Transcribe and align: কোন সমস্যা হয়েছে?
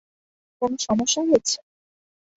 কোন 0.61 0.71
সমস্যা 0.85 1.21
হয়েছে? 1.27 1.57